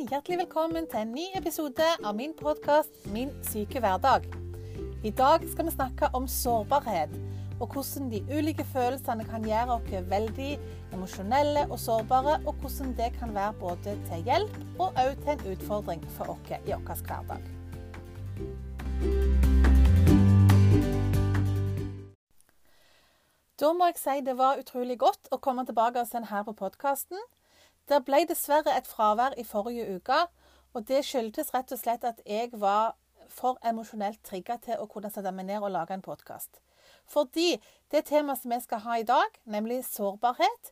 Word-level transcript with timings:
igjen 0.00 0.14
hjertelig 0.14 0.38
velkommen 0.40 0.86
til 0.88 1.02
en 1.02 1.10
ny 1.12 1.24
episode 1.36 1.86
av 2.08 2.14
min 2.16 2.30
podkast 2.32 2.94
'Min 3.12 3.30
syke 3.44 3.80
hverdag'. 3.84 4.24
I 5.04 5.10
dag 5.10 5.42
skal 5.52 5.66
vi 5.66 5.72
snakke 5.74 6.08
om 6.16 6.28
sårbarhet, 6.28 7.10
og 7.60 7.74
hvordan 7.74 8.08
de 8.10 8.24
ulike 8.32 8.64
følelsene 8.64 9.24
kan 9.28 9.44
gjøre 9.44 9.74
oss 9.74 10.08
veldig 10.10 10.52
emosjonelle 10.92 11.66
og 11.70 11.78
sårbare, 11.78 12.40
og 12.46 12.54
hvordan 12.62 12.94
det 12.96 13.12
kan 13.18 13.34
være 13.34 13.52
både 13.60 13.98
til 14.08 14.22
hjelp 14.24 14.54
og 14.78 14.88
òg 14.96 15.20
til 15.20 15.32
en 15.34 15.52
utfordring 15.52 16.06
for 16.16 16.32
oss 16.32 16.48
i 16.48 16.72
vår 16.72 17.02
hverdag. 17.04 17.42
Da 23.60 23.72
må 23.72 23.84
jeg 23.84 24.00
si 24.00 24.16
det 24.24 24.38
var 24.38 24.56
utrolig 24.56 24.98
godt 24.98 25.28
å 25.30 25.36
komme 25.36 25.66
tilbake 25.66 26.00
og 26.00 26.26
her 26.26 26.42
på 26.42 26.52
podkasten. 26.52 27.18
Det 27.90 28.04
ble 28.06 28.20
dessverre 28.22 28.70
et 28.78 28.86
fravær 28.86 29.34
i 29.34 29.42
forrige 29.42 29.96
uke, 29.96 30.18
og 30.78 30.84
det 30.86 31.00
skyldtes 31.02 31.48
rett 31.50 31.72
og 31.74 31.78
slett 31.80 32.04
at 32.06 32.20
jeg 32.22 32.52
var 32.54 32.92
for 33.34 33.58
emosjonelt 33.66 34.20
trigga 34.26 34.60
til 34.62 34.78
å 34.78 34.86
kunne 34.90 35.10
sette 35.10 35.32
meg 35.34 35.48
ned 35.48 35.64
og 35.64 35.72
lage 35.74 35.96
en 35.96 36.04
podkast. 36.04 36.60
Fordi 37.10 37.56
det 37.90 38.04
temaet 38.06 38.38
som 38.38 38.54
vi 38.54 38.60
skal 38.62 38.84
ha 38.84 38.98
i 39.00 39.06
dag, 39.08 39.34
nemlig 39.42 39.80
sårbarhet, 39.88 40.70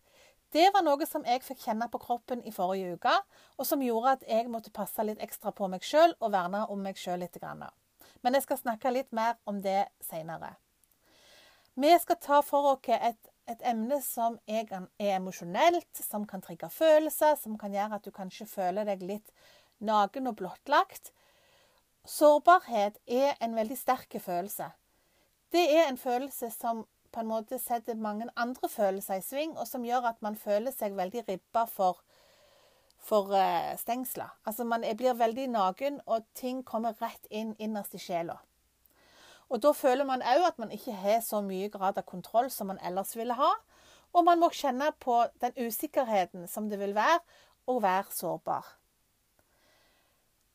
det 0.55 0.69
var 0.75 0.87
noe 0.87 1.07
som 1.11 1.27
jeg 1.27 1.43
fikk 1.43 1.65
kjenne 1.67 1.89
på 1.91 1.99
kroppen 2.05 2.45
i 2.47 2.55
forrige 2.55 2.95
uke, 2.95 3.17
og 3.59 3.67
som 3.67 3.83
gjorde 3.83 4.15
at 4.15 4.23
jeg 4.31 4.47
måtte 4.53 4.71
passe 4.71 5.03
litt 5.03 5.19
ekstra 5.25 5.51
på 5.51 5.67
meg 5.73 5.83
sjøl 5.83 6.15
og 6.21 6.33
verne 6.37 6.63
om 6.71 6.87
meg 6.87 7.03
sjøl 7.03 7.19
litt. 7.25 7.43
Men 8.23 8.39
jeg 8.39 8.47
skal 8.47 8.63
snakke 8.63 8.95
litt 8.95 9.11
mer 9.11 9.35
om 9.45 9.59
det 9.67 9.89
seinere. 10.07 10.55
Vi 11.75 11.91
skal 11.99 12.23
ta 12.23 12.41
for 12.47 12.77
oss 12.77 12.95
et 12.95 13.28
et 13.49 13.63
emne 13.65 14.01
som 14.05 14.37
er, 14.47 14.69
emosjonelt, 15.01 16.03
som 16.05 16.27
kan 16.29 16.43
trigge 16.45 16.69
følelser, 16.73 17.37
som 17.41 17.57
kan 17.61 17.73
gjøre 17.73 17.99
at 17.99 18.05
du 18.05 18.13
kanskje 18.15 18.47
føler 18.51 18.89
deg 18.89 19.05
litt 19.07 19.33
naken 19.85 20.29
og 20.31 20.37
blottlagt. 20.41 21.13
Sårbarhet 22.09 23.01
er 23.07 23.35
en 23.45 23.57
veldig 23.57 23.77
sterk 23.79 24.19
følelse. 24.21 24.71
Det 25.53 25.65
er 25.77 25.89
en 25.89 26.01
følelse 26.01 26.51
som 26.53 26.85
på 27.13 27.23
en 27.23 27.31
måte 27.31 27.59
setter 27.61 27.97
mange 27.97 28.29
andre 28.37 28.69
følelser 28.69 29.21
i 29.21 29.25
sving, 29.25 29.57
og 29.57 29.67
som 29.69 29.85
gjør 29.85 30.11
at 30.11 30.23
man 30.25 30.37
føler 30.37 30.75
seg 30.75 30.97
veldig 30.97 31.25
ribba 31.29 31.65
for, 31.73 32.03
for 33.01 33.33
uh, 33.33 33.73
stengsler. 33.81 34.29
Altså 34.45 34.65
man 34.69 34.85
blir 34.97 35.17
veldig 35.17 35.49
naken, 35.55 36.03
og 36.07 36.29
ting 36.37 36.61
kommer 36.65 37.01
rett 37.01 37.31
inn 37.31 37.55
innerst 37.59 37.97
i 37.97 38.03
sjela. 38.03 38.37
Og 39.49 39.63
Da 39.63 39.73
føler 39.73 40.05
man 40.05 40.23
òg 40.23 40.45
at 40.47 40.59
man 40.59 40.71
ikke 40.71 40.93
har 40.93 41.21
så 41.25 41.41
mye 41.41 41.71
grad 41.73 41.99
av 41.99 42.05
kontroll 42.05 42.51
som 42.51 42.69
man 42.69 42.81
ellers 42.85 43.17
ville 43.17 43.35
ha. 43.35 43.53
Og 44.13 44.25
man 44.25 44.41
må 44.41 44.51
kjenne 44.53 44.91
på 45.01 45.25
den 45.41 45.53
usikkerheten 45.57 46.49
som 46.49 46.69
det 46.69 46.79
vil 46.81 46.95
være 46.97 47.21
å 47.69 47.79
være 47.81 48.13
sårbar. 48.13 48.67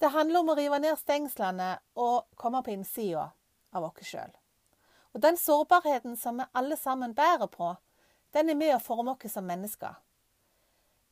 Det 0.01 0.11
handler 0.11 0.39
om 0.39 0.49
å 0.51 0.55
rive 0.57 0.79
ned 0.81 0.97
stengslene 0.99 1.77
og 1.95 2.25
komme 2.35 2.63
på 2.63 2.73
innsida 2.73 3.29
av 3.73 3.85
oss 3.87 4.05
sjøl. 4.05 4.33
Og 5.13 5.21
den 5.21 5.37
sårbarheten 5.37 6.17
som 6.17 6.41
vi 6.41 6.49
alle 6.53 6.77
sammen 6.77 7.13
bærer 7.13 7.47
på, 7.47 7.75
den 8.33 8.49
er 8.49 8.57
med 8.57 8.75
å 8.75 8.81
forme 8.81 9.13
oss 9.13 9.31
som 9.31 9.45
mennesker. 9.45 9.93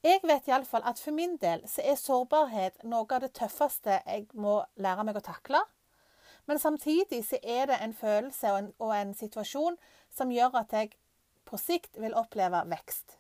Jeg 0.02 0.24
vet 0.26 0.48
iallfall 0.50 0.82
at 0.90 1.00
for 1.00 1.14
min 1.14 1.36
del 1.38 1.62
så 1.70 1.84
er 1.86 1.98
sårbarhet 1.98 2.82
noe 2.84 3.06
av 3.06 3.22
det 3.22 3.36
tøffeste 3.38 4.00
jeg 4.02 4.26
må 4.34 4.64
lære 4.82 5.06
meg 5.06 5.20
å 5.20 5.26
takle 5.26 5.62
men 6.46 6.60
samtidig 6.60 7.24
så 7.26 7.40
er 7.44 7.66
det 7.66 7.80
en 7.82 7.94
følelse 7.94 8.52
og 8.52 8.60
en, 8.60 8.70
og 8.80 8.94
en 8.98 9.14
situasjon 9.16 9.78
som 10.12 10.32
gjør 10.32 10.58
at 10.64 10.74
jeg 10.74 10.94
på 11.46 11.58
sikt 11.58 12.00
vil 12.00 12.16
oppleve 12.18 12.64
vekst. 12.72 13.18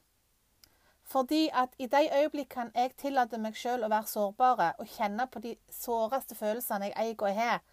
Fordi 1.11 1.49
at 1.53 1.75
i 1.77 1.88
de 1.92 2.08
øyeblikkene 2.22 2.72
jeg 2.75 2.95
tillater 2.97 3.39
meg 3.42 3.58
sjøl 3.59 3.83
å 3.83 3.92
være 3.92 4.08
sårbare 4.08 4.73
og 4.80 4.88
kjenne 4.88 5.27
på 5.27 5.42
de 5.43 5.55
såreste 5.70 6.37
følelsene 6.39 6.92
jeg 6.92 6.98
eier 6.98 7.26
og 7.27 7.36
har, 7.36 7.64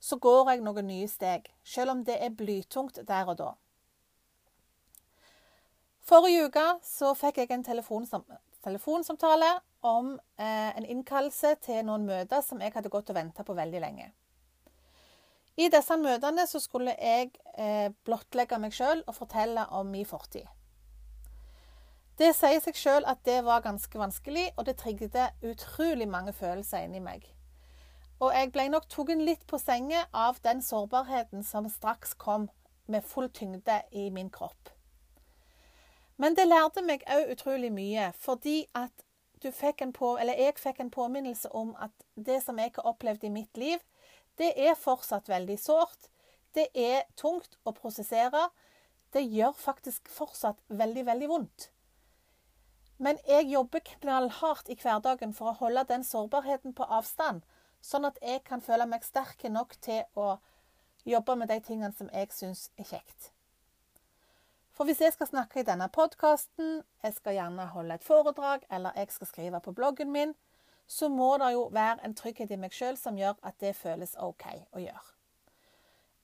så 0.00 0.16
går 0.16 0.50
jeg 0.50 0.62
noen 0.64 0.86
nye 0.88 1.08
steg, 1.08 1.50
selv 1.64 1.92
om 1.92 2.04
det 2.04 2.16
er 2.24 2.32
blytungt 2.32 3.02
der 3.08 3.28
og 3.28 3.36
da. 3.42 3.50
Forrige 6.00 6.46
uke 6.48 6.64
så 6.82 7.12
fikk 7.14 7.42
jeg 7.42 7.52
en 7.54 7.64
telefonsam 7.64 8.24
telefonsamtale 8.64 9.60
om 9.80 10.18
eh, 10.36 10.76
en 10.76 10.84
innkallelse 10.84 11.54
til 11.64 11.84
noen 11.88 12.04
møter 12.08 12.42
som 12.44 12.60
jeg 12.60 12.74
hadde 12.74 12.92
gått 12.92 13.08
og 13.12 13.16
venta 13.16 13.44
på 13.46 13.56
veldig 13.56 13.80
lenge. 13.80 14.10
I 15.56 15.68
disse 15.72 15.96
møtene 15.96 16.46
så 16.46 16.60
skulle 16.62 16.94
jeg 16.94 17.32
eh, 17.58 17.90
blottlegge 18.06 18.58
meg 18.62 18.74
sjøl 18.74 19.02
og 19.06 19.16
fortelle 19.16 19.66
om 19.76 19.90
min 19.90 20.06
fortid. 20.06 20.46
Det 22.20 22.34
sier 22.36 22.60
seg 22.60 22.76
sjøl 22.76 23.06
at 23.08 23.22
det 23.24 23.38
var 23.46 23.62
ganske 23.64 23.98
vanskelig, 23.98 24.50
og 24.56 24.66
det 24.68 24.76
trigget 24.76 25.16
utrolig 25.42 26.08
mange 26.08 26.34
følelser 26.36 26.84
inni 26.84 27.00
meg. 27.00 27.24
Og 28.20 28.34
jeg 28.36 28.50
ble 28.52 28.66
nok 28.68 28.88
tatt 28.92 29.14
litt 29.16 29.46
på 29.48 29.58
senga 29.58 30.04
av 30.12 30.42
den 30.44 30.60
sårbarheten 30.60 31.42
som 31.42 31.68
straks 31.72 32.12
kom 32.14 32.50
med 32.86 33.06
full 33.08 33.30
tyngde 33.32 33.80
i 33.92 34.10
min 34.10 34.28
kropp. 34.30 34.68
Men 36.20 36.36
det 36.36 36.44
lærte 36.50 36.82
meg 36.84 37.06
òg 37.08 37.32
utrolig 37.32 37.70
mye, 37.72 38.10
fordi 38.12 38.66
at 38.76 38.92
fikk 39.40 39.80
på, 39.96 40.18
jeg 40.20 40.54
fikk 40.60 40.80
en 40.80 40.90
påminnelse 40.92 41.48
om 41.56 41.72
at 41.80 41.94
det 42.16 42.42
som 42.44 42.58
jeg 42.60 42.74
har 42.76 42.84
opplevd 42.84 43.24
i 43.24 43.32
mitt 43.32 43.56
liv, 43.56 43.78
det 44.40 44.54
er 44.56 44.78
fortsatt 44.78 45.28
veldig 45.28 45.58
sårt. 45.60 46.08
Det 46.56 46.70
er 46.74 47.04
tungt 47.20 47.58
å 47.68 47.74
prosessere. 47.76 48.48
Det 49.12 49.22
gjør 49.22 49.52
faktisk 49.58 50.08
fortsatt 50.10 50.62
veldig, 50.68 51.04
veldig 51.06 51.28
vondt. 51.30 51.70
Men 53.00 53.20
jeg 53.28 53.48
jobber 53.48 53.84
knallhardt 53.84 54.68
i 54.68 54.76
hverdagen 54.80 55.32
for 55.36 55.52
å 55.52 55.58
holde 55.62 55.86
den 55.88 56.04
sårbarheten 56.04 56.74
på 56.76 56.84
avstand, 56.84 57.44
sånn 57.80 58.04
at 58.08 58.18
jeg 58.20 58.42
kan 58.44 58.60
føle 58.60 58.84
meg 58.88 59.06
sterk 59.06 59.46
nok 59.48 59.76
til 59.80 60.02
å 60.20 60.34
jobbe 61.08 61.36
med 61.40 61.48
de 61.48 61.60
tingene 61.64 61.96
som 61.96 62.10
jeg 62.12 62.28
syns 62.36 62.68
er 62.76 62.88
kjekt. 62.90 63.30
For 64.76 64.88
hvis 64.88 65.00
jeg 65.00 65.12
skal 65.12 65.28
snakke 65.28 65.60
i 65.60 65.66
denne 65.68 65.88
podkasten, 65.92 66.82
jeg 67.04 67.16
skal 67.16 67.36
gjerne 67.36 67.66
holde 67.72 67.96
et 67.96 68.04
foredrag, 68.04 68.68
eller 68.72 68.96
jeg 68.96 69.12
skal 69.12 69.28
skrive 69.28 69.60
på 69.64 69.74
bloggen 69.76 70.12
min, 70.12 70.36
så 70.90 71.08
må 71.08 71.36
det 71.38 71.52
jo 71.54 71.68
være 71.70 72.02
en 72.04 72.14
trygghet 72.18 72.50
i 72.50 72.58
meg 72.58 72.74
sjøl 72.74 72.96
som 72.98 73.18
gjør 73.18 73.36
at 73.46 73.60
det 73.62 73.76
føles 73.78 74.16
OK 74.18 74.46
å 74.74 74.82
gjøre. 74.82 75.10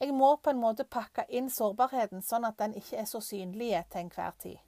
Jeg 0.02 0.12
må 0.12 0.32
på 0.42 0.50
en 0.50 0.58
måte 0.60 0.84
pakke 0.84 1.22
inn 1.32 1.46
sårbarheten 1.52 2.24
sånn 2.24 2.44
at 2.48 2.58
den 2.58 2.74
ikke 2.76 2.98
er 3.00 3.06
så 3.06 3.22
synlig 3.22 3.70
til 3.92 4.02
enhver 4.02 4.34
tid. 4.42 4.58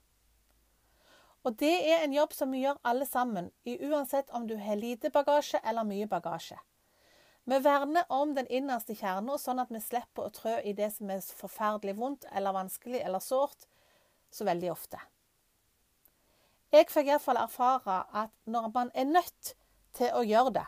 Og 1.43 1.59
det 1.59 1.75
er 1.91 2.05
en 2.05 2.15
jobb 2.15 2.33
som 2.37 2.55
vi 2.55 2.63
gjør 2.63 2.79
alle 2.87 3.07
sammen, 3.11 3.51
uansett 3.67 4.31
om 4.31 4.47
du 4.47 4.57
har 4.63 4.79
lite 4.79 5.11
bagasje 5.11 5.61
eller 5.65 5.87
mye 5.89 6.07
bagasje. 6.07 6.57
Vi 7.49 7.59
verner 7.65 8.07
om 8.13 8.35
den 8.37 8.47
innerste 8.47 8.95
kjerna, 8.95 9.35
sånn 9.41 9.59
at 9.63 9.71
vi 9.73 9.83
slipper 9.83 10.29
å 10.29 10.33
trø 10.35 10.59
i 10.63 10.75
det 10.79 10.93
som 10.95 11.11
er 11.11 11.23
forferdelig 11.43 11.99
vondt 11.99 12.27
eller 12.31 12.55
vanskelig 12.55 13.03
eller 13.03 13.25
sårt, 13.25 13.67
så 14.31 14.47
veldig 14.47 14.71
ofte. 14.71 15.01
Jeg 16.71 16.91
fikk 16.93 17.09
iallfall 17.09 17.41
erfare 17.41 18.03
at 18.13 18.35
når 18.45 18.69
man 18.75 18.93
er 18.95 19.09
nødt 19.09 19.55
til 19.99 20.15
å 20.15 20.25
gjøre 20.27 20.55
det. 20.59 20.67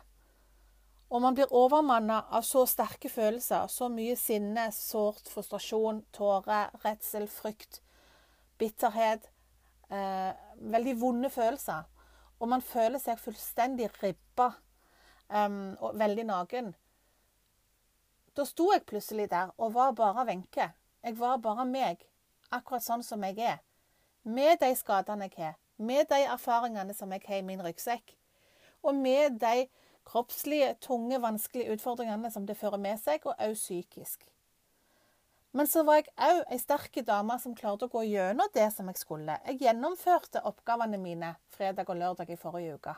Og 1.10 1.22
man 1.24 1.34
blir 1.34 1.50
overmanna 1.50 2.20
av 2.30 2.44
så 2.46 2.62
sterke 2.70 3.10
følelser, 3.10 3.66
så 3.66 3.88
mye 3.90 4.14
sinne, 4.18 4.68
sårt, 4.74 5.26
frustrasjon, 5.32 6.04
tårer, 6.14 6.70
redsel, 6.84 7.26
frykt, 7.30 7.80
bitterhet. 8.60 9.26
Eh, 9.90 10.30
veldig 10.70 10.94
vonde 11.00 11.30
følelser. 11.34 11.88
Og 12.38 12.48
man 12.48 12.62
føler 12.62 13.02
seg 13.02 13.18
fullstendig 13.18 13.88
ribba 14.00 14.52
um, 15.28 15.74
og 15.82 15.98
veldig 15.98 16.24
naken. 16.28 16.70
Da 18.38 18.46
sto 18.46 18.70
jeg 18.72 18.86
plutselig 18.88 19.26
der 19.32 19.50
og 19.58 19.74
var 19.74 19.92
bare 19.98 20.24
Wenche. 20.28 20.70
Jeg 21.02 21.18
var 21.18 21.42
bare 21.42 21.66
meg, 21.66 22.06
akkurat 22.54 22.86
sånn 22.86 23.02
som 23.04 23.26
jeg 23.26 23.40
er. 23.42 23.58
Med 24.22 24.60
de 24.62 24.70
skadene 24.78 25.26
jeg 25.26 25.36
har, 25.40 25.58
med 25.76 26.06
de 26.08 26.22
erfaringene 26.22 26.94
som 26.94 27.12
jeg 27.12 27.26
har 27.26 27.42
i 27.42 27.46
min 27.50 27.62
ryggsekk 27.64 28.14
og 28.82 28.96
med 28.96 29.38
de 29.42 29.68
kroppslige, 30.08 30.74
tunge, 30.82 31.20
vanskelige 31.22 31.76
utfordringene 31.76 32.30
som 32.32 32.46
det 32.46 32.58
fører 32.58 32.80
med 32.80 32.98
seg, 33.02 33.24
og 33.26 33.36
også 33.36 33.60
psykisk. 33.60 34.26
Men 35.52 35.66
så 35.66 35.82
var 35.82 35.98
jeg 35.98 36.12
òg 36.22 36.40
ei 36.54 36.58
sterk 36.62 37.00
dame 37.06 37.34
som 37.42 37.56
klarte 37.58 37.88
å 37.88 37.90
gå 37.90 38.04
gjennom 38.06 38.50
det 38.54 38.68
som 38.70 38.86
jeg 38.90 39.00
skulle. 39.00 39.34
Jeg 39.48 39.58
gjennomførte 39.64 40.44
oppgavene 40.46 40.98
mine 40.98 41.32
fredag 41.50 41.90
og 41.90 41.98
lørdag 41.98 42.30
i 42.30 42.38
forrige 42.38 42.76
uke. 42.78 42.94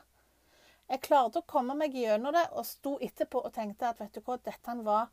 Jeg 0.93 1.01
klarte 1.07 1.41
å 1.41 1.49
komme 1.49 1.77
meg 1.79 1.95
gjennom 1.97 2.35
det, 2.37 2.45
og 2.53 2.69
sto 2.69 2.99
etterpå 3.01 3.41
og 3.41 3.55
tenkte 3.57 3.89
at 3.89 4.03
vet 4.03 4.13
du 4.13 4.21
hva, 4.27 4.37
dette 4.37 4.77
var 4.85 5.09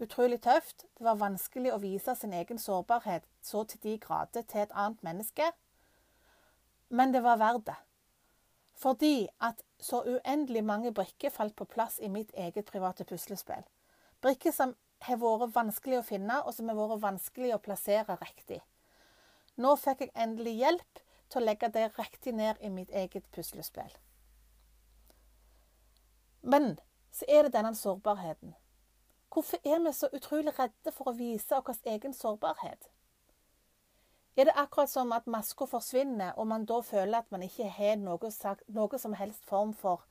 utrolig 0.00 0.40
tøft. 0.46 0.86
Det 0.96 1.04
var 1.04 1.20
vanskelig 1.20 1.74
å 1.74 1.80
vise 1.82 2.14
sin 2.16 2.32
egen 2.32 2.60
sårbarhet 2.60 3.28
så 3.44 3.66
til 3.68 3.82
de 3.82 3.98
grader 4.00 4.46
til 4.48 4.64
et 4.64 4.72
annet 4.72 5.04
menneske. 5.04 5.50
Men 6.88 7.12
det 7.12 7.20
var 7.26 7.42
verdt 7.42 7.66
det. 7.68 7.76
Fordi 8.80 9.28
at 9.44 9.60
så 9.78 10.02
uendelig 10.04 10.64
mange 10.64 10.92
brikker 10.92 11.30
falt 11.30 11.56
på 11.56 11.64
plass 11.64 11.98
i 11.98 12.08
mitt 12.08 12.30
eget 12.34 12.64
private 12.64 13.04
puslespill. 13.04 13.64
Brikker 14.22 14.52
som 14.52 14.74
har 15.04 15.20
vært 15.20 15.54
vanskelig 15.54 16.00
å 16.00 16.06
finne, 16.06 16.40
og 16.42 16.54
som 16.54 16.68
har 16.68 16.78
vært 16.78 17.02
vanskelig 17.02 17.52
å 17.54 17.62
plassere 17.62 18.16
riktig. 18.22 18.62
Nå 19.56 19.76
fikk 19.80 20.06
jeg 20.06 20.14
endelig 20.14 20.56
hjelp 20.60 21.02
til 21.30 21.40
å 21.40 21.44
legge 21.44 21.68
det 21.72 21.90
riktig 21.98 22.34
ned 22.34 22.60
i 22.60 22.70
mitt 22.72 22.90
eget 22.90 23.28
puslespill. 23.32 23.92
Men 26.42 26.76
så 27.12 27.24
er 27.28 27.46
det 27.46 27.56
denne 27.56 27.74
sårbarheten. 27.74 28.54
Hvorfor 29.32 29.58
er 29.64 29.80
vi 29.84 29.92
så 29.92 30.08
utrolig 30.12 30.52
redde 30.58 30.92
for 30.92 31.10
å 31.10 31.16
vise 31.16 31.58
vår 31.66 31.80
egen 31.92 32.14
sårbarhet? 32.14 32.88
Er 34.36 34.44
det 34.44 34.52
akkurat 34.56 34.90
som 34.90 35.12
at 35.16 35.26
maska 35.26 35.64
forsvinner, 35.66 36.32
og 36.36 36.46
man 36.46 36.66
da 36.68 36.80
føler 36.84 37.18
at 37.18 37.30
man 37.32 37.42
ikke 37.42 37.70
har 37.72 37.96
noe, 37.96 38.30
noe 38.68 38.98
som 38.98 39.14
helst 39.16 39.46
form 39.48 39.72
for, 39.74 40.02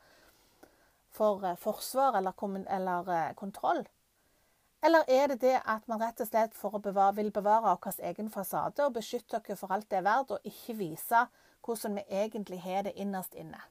for 1.14 1.46
uh, 1.46 1.54
forsvar 1.62 2.18
eller, 2.18 2.34
eller 2.78 3.12
uh, 3.12 3.36
kontroll? 3.38 3.86
Eller 4.86 5.06
er 5.08 5.28
det 5.28 5.42
det 5.42 5.62
at 5.66 5.88
man 5.88 6.02
rett 6.02 6.22
og 6.22 6.28
slett 6.28 6.58
bevare, 6.82 7.16
vil 7.16 7.32
bevare 7.32 7.78
vår 7.78 8.02
egen 8.02 8.30
fasade 8.30 8.86
og 8.86 8.94
beskytte 8.94 9.38
oss 9.38 9.60
for 9.60 9.72
alt 9.72 9.90
det 9.90 9.98
er 9.98 10.10
verdt, 10.10 10.32
og 10.32 10.40
ikke 10.44 10.74
vise 10.74 11.28
hvordan 11.66 11.96
vi 11.96 12.04
egentlig 12.10 12.62
har 12.62 12.84
det 12.84 12.94
innerst 12.96 13.34
inne? 13.34 13.62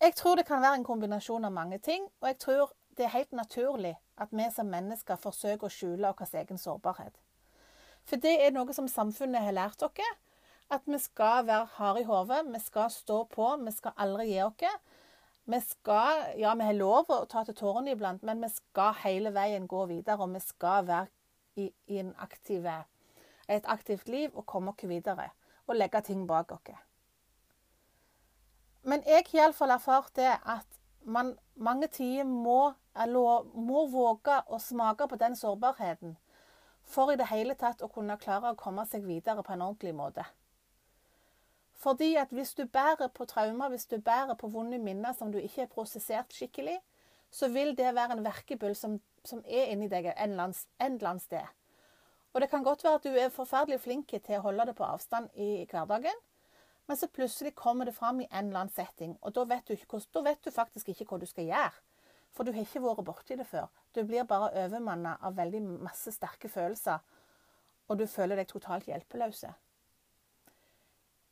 Jeg 0.00 0.14
tror 0.14 0.36
det 0.36 0.46
kan 0.46 0.62
være 0.62 0.74
en 0.74 0.84
kombinasjon 0.84 1.44
av 1.44 1.52
mange 1.52 1.78
ting, 1.78 2.06
og 2.20 2.28
jeg 2.28 2.38
tror 2.38 2.72
det 2.96 3.04
er 3.04 3.14
helt 3.14 3.32
naturlig 3.32 3.94
at 4.16 4.28
vi 4.30 4.50
som 4.50 4.66
mennesker 4.66 5.16
forsøker 5.16 5.66
å 5.66 5.70
skjule 5.70 6.14
vår 6.18 6.34
egen 6.34 6.58
sårbarhet. 6.58 7.14
For 8.04 8.20
det 8.20 8.34
er 8.44 8.52
noe 8.52 8.74
som 8.76 8.88
samfunnet 8.90 9.46
har 9.46 9.56
lært 9.56 9.80
dere. 9.80 10.16
At 10.72 10.86
vi 10.88 10.98
skal 10.98 11.44
være 11.46 11.68
harde 11.76 12.02
i 12.02 12.08
hodet, 12.08 12.40
vi 12.48 12.60
skal 12.60 12.90
stå 12.90 13.24
på, 13.30 13.48
vi 13.60 13.72
skal 13.72 13.92
aldri 14.00 14.30
gi 14.32 14.40
oss. 14.44 14.80
Vi 15.44 15.60
skal, 15.60 16.22
ja, 16.40 16.54
vi 16.56 16.64
har 16.64 16.76
lov 16.76 17.10
å 17.12 17.24
ta 17.28 17.42
til 17.44 17.56
tårene 17.58 17.92
iblant, 17.92 18.22
men 18.24 18.40
vi 18.40 18.48
skal 18.48 18.96
hele 19.02 19.32
veien 19.34 19.68
gå 19.68 19.84
videre. 19.90 20.24
Og 20.24 20.32
vi 20.32 20.40
skal 20.40 20.86
være 20.88 21.06
i, 21.60 21.68
i 21.92 22.00
aktive, 22.24 22.78
et 23.48 23.68
aktivt 23.68 24.08
liv 24.08 24.32
og 24.32 24.46
komme 24.48 24.72
oss 24.72 24.88
videre. 24.88 25.30
Og 25.68 25.76
legge 25.76 26.00
ting 26.04 26.24
bak 26.28 26.52
oss. 26.56 26.72
Men 28.84 29.04
jeg 29.08 29.24
har 29.30 29.46
iallfall 29.46 29.72
erfart 29.76 30.16
det 30.16 30.32
at 30.32 30.80
man 31.04 31.34
mange 31.56 31.88
tider 31.92 32.24
må, 32.24 32.74
må 33.54 33.86
våge 33.92 34.40
å 34.48 34.58
smake 34.60 35.08
på 35.08 35.20
den 35.20 35.36
sårbarheten 35.36 36.16
for 36.84 37.12
i 37.12 37.18
det 37.20 37.30
hele 37.30 37.56
tatt 37.58 37.82
å 37.82 37.90
kunne 37.92 38.18
klare 38.20 38.52
å 38.52 38.58
komme 38.58 38.84
seg 38.86 39.06
videre 39.08 39.42
på 39.42 39.54
en 39.54 39.64
ordentlig 39.66 39.94
måte. 39.96 40.24
Fordi 41.84 42.14
at 42.16 42.30
hvis 42.32 42.54
du 42.54 42.64
bærer 42.64 43.10
på 43.12 43.26
traumer, 43.28 43.68
hvis 43.68 43.86
du 43.90 43.98
bærer 43.98 44.36
på 44.40 44.48
vonde 44.48 44.78
minner 44.78 45.12
som 45.12 45.32
du 45.32 45.38
ikke 45.38 45.64
har 45.64 45.72
prosessert 45.72 46.32
skikkelig, 46.32 46.78
så 47.30 47.48
vil 47.50 47.74
det 47.76 47.94
være 47.96 48.16
en 48.16 48.24
verkebyll 48.24 48.76
som, 48.78 49.00
som 49.24 49.42
er 49.44 49.72
inni 49.72 49.90
deg 49.90 50.12
en 50.12 50.36
eller 50.36 50.54
annen 50.78 51.20
sted. 51.20 51.50
Og 52.32 52.40
det 52.40 52.50
kan 52.50 52.64
godt 52.66 52.84
være 52.84 53.00
at 53.00 53.04
du 53.06 53.18
er 53.18 53.34
forferdelig 53.34 53.80
flink 53.82 54.14
til 54.14 54.38
å 54.38 54.44
holde 54.46 54.68
det 54.70 54.76
på 54.78 54.86
avstand 54.86 55.28
i 55.34 55.66
hverdagen, 55.70 56.22
men 56.86 56.98
så 57.00 57.08
plutselig 57.08 57.54
kommer 57.56 57.88
det 57.88 57.94
fram 57.96 58.20
i 58.20 58.28
en 58.30 58.48
eller 58.48 58.64
annen 58.64 58.74
setting, 58.74 59.16
og 59.22 59.34
da 59.34 59.44
vet 59.48 59.68
du, 59.68 59.74
ikke, 59.74 60.00
da 60.14 60.22
vet 60.26 60.44
du 60.44 60.50
faktisk 60.52 60.90
ikke 60.92 61.06
hva 61.10 61.20
du 61.22 61.26
skal 61.26 61.48
gjøre. 61.48 61.84
For 62.34 62.44
du 62.44 62.52
har 62.52 62.66
ikke 62.66 62.82
vært 62.82 63.04
borti 63.06 63.36
det 63.38 63.46
før. 63.46 63.68
Du 63.94 64.02
blir 64.02 64.26
bare 64.26 64.50
overmanna 64.64 65.16
av 65.22 65.36
veldig 65.38 65.62
masse 65.86 66.12
sterke 66.14 66.50
følelser, 66.50 66.98
og 67.88 68.00
du 68.00 68.06
føler 68.10 68.40
deg 68.40 68.48
totalt 68.50 68.88
hjelpeløse. 68.90 69.52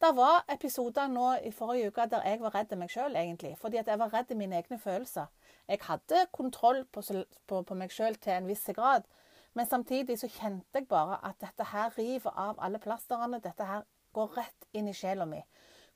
Det 0.02 0.10
var 0.18 0.44
episoder 0.50 1.06
nå 1.06 1.28
i 1.46 1.52
forrige 1.54 1.90
uke 1.92 2.08
der 2.10 2.24
jeg 2.26 2.40
var 2.42 2.54
redd 2.56 2.72
meg 2.78 2.90
sjøl, 2.90 3.14
egentlig. 3.14 3.52
Fordi 3.58 3.78
at 3.78 3.86
jeg 3.86 3.98
var 4.00 4.10
redd 4.10 4.32
mine 4.34 4.58
egne 4.58 4.78
følelser. 4.82 5.28
Jeg 5.68 5.78
hadde 5.86 6.24
kontroll 6.34 6.82
på, 6.90 7.04
på, 7.46 7.60
på 7.62 7.76
meg 7.78 7.94
sjøl 7.94 8.18
til 8.18 8.34
en 8.34 8.48
viss 8.50 8.66
grad. 8.74 9.06
Men 9.54 9.66
samtidig 9.66 10.18
så 10.18 10.26
kjente 10.26 10.80
jeg 10.80 10.88
bare 10.90 11.20
at 11.28 11.38
dette 11.40 11.68
her 11.70 11.94
river 11.98 12.34
av 12.34 12.58
alle 12.58 12.80
plasterne. 12.82 13.38
Dette 13.44 13.64
her 13.68 13.86
går 14.12 14.34
rett 14.40 14.66
inn 14.74 14.90
i 14.90 14.96
sjela 14.96 15.26
mi. 15.28 15.38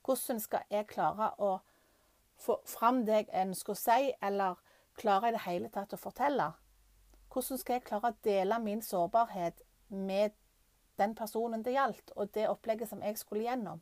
Hvordan 0.05 0.39
skal 0.39 0.63
jeg 0.71 0.87
klare 0.87 1.33
å 1.43 1.57
få 2.39 2.61
fram 2.69 3.03
det 3.05 3.25
jeg 3.25 3.29
ønsker 3.43 3.75
å 3.75 3.81
si, 3.81 4.11
eller 4.23 4.55
klare 4.97 5.29
i 5.29 5.35
det 5.35 5.45
hele 5.45 5.69
tatt 5.73 5.93
å 5.95 6.01
fortelle? 6.01 6.51
Hvordan 7.33 7.61
skal 7.61 7.77
jeg 7.77 7.85
klare 7.87 8.11
å 8.11 8.19
dele 8.25 8.59
min 8.63 8.81
sårbarhet 8.81 9.61
med 9.89 10.35
den 10.97 11.13
personen 11.15 11.63
det 11.63 11.75
gjaldt, 11.75 12.13
og 12.15 12.31
det 12.33 12.47
opplegget 12.49 12.89
som 12.89 13.03
jeg 13.05 13.19
skulle 13.19 13.45
gjennom? 13.45 13.81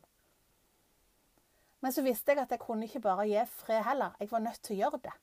Men 1.80 1.92
så 1.92 2.02
visste 2.02 2.32
jeg 2.32 2.42
at 2.42 2.52
jeg 2.52 2.62
kunne 2.62 2.88
ikke 2.88 3.04
bare 3.04 3.28
gi 3.28 3.44
fred 3.60 3.84
heller. 3.86 4.16
Jeg 4.20 4.30
var 4.32 4.44
nødt 4.44 4.62
til 4.64 4.76
å 4.76 4.80
gjøre 4.80 5.00
det. 5.04 5.14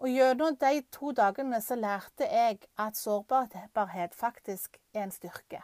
Og 0.00 0.08
gjennom 0.08 0.56
de 0.56 0.80
to 0.94 1.12
dagene 1.12 1.60
så 1.60 1.76
lærte 1.76 2.24
jeg 2.24 2.62
at 2.80 2.96
sårbarhet 2.96 4.14
faktisk 4.16 4.78
er 4.94 5.02
en 5.04 5.12
styrke. 5.12 5.60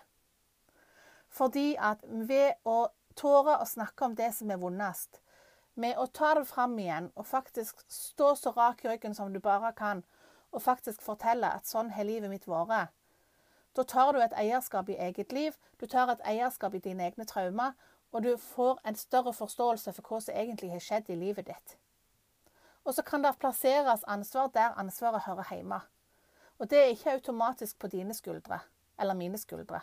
Fordi 1.32 1.76
at 1.80 2.04
ved 2.04 2.60
å 2.68 2.88
tåre 3.16 3.56
å 3.60 3.68
snakke 3.68 4.04
om 4.04 4.16
det 4.16 4.32
som 4.36 4.50
er 4.52 4.60
vondest, 4.60 5.20
med 5.76 5.98
å 6.00 6.06
ta 6.06 6.34
det 6.34 6.46
fram 6.48 6.78
igjen 6.78 7.10
og 7.14 7.26
faktisk 7.28 7.82
stå 7.92 8.34
så 8.36 8.52
rak 8.56 8.84
i 8.84 8.88
ryggen 8.88 9.14
som 9.14 9.32
du 9.32 9.40
bare 9.40 9.72
kan, 9.76 10.02
og 10.52 10.62
faktisk 10.64 11.02
fortelle 11.04 11.48
at 11.52 11.68
sånn 11.68 11.92
har 11.96 12.08
livet 12.08 12.32
mitt 12.32 12.46
vært. 12.48 12.92
Da 13.76 13.84
tar 13.84 14.12
du 14.12 14.22
et 14.24 14.36
eierskap 14.40 14.88
i 14.88 14.96
eget 14.96 15.32
liv, 15.36 15.56
du 15.76 15.86
tar 15.86 16.08
et 16.08 16.22
eierskap 16.24 16.74
i 16.74 16.80
dine 16.80 17.04
egne 17.04 17.26
traumer, 17.28 17.74
og 18.12 18.22
du 18.24 18.36
får 18.40 18.78
en 18.88 18.96
større 18.96 19.34
forståelse 19.36 19.92
for 19.92 20.08
hva 20.08 20.20
som 20.24 20.34
egentlig 20.34 20.70
har 20.72 20.80
skjedd 20.80 21.10
i 21.12 21.18
livet 21.20 21.50
ditt. 21.50 21.76
Og 22.86 22.94
så 22.94 23.02
kan 23.02 23.24
det 23.24 23.34
plasseres 23.42 24.06
ansvar 24.08 24.48
der 24.54 24.78
ansvaret 24.80 25.26
hører 25.26 25.50
hjemme. 25.50 25.80
Og 26.58 26.70
det 26.70 26.78
er 26.78 26.94
ikke 26.94 27.18
automatisk 27.18 27.78
på 27.78 27.90
dine 27.92 28.14
skuldre, 28.14 28.62
eller 28.98 29.18
mine 29.18 29.38
skuldre. 29.38 29.82